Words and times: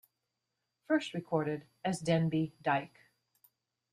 First 0.87 1.13
recorded 1.13 1.65
as 1.85 1.99
Denby 1.99 2.55
Dyke. 2.63 3.01